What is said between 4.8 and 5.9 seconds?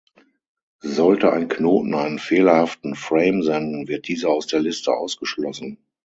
ausgeschlossen.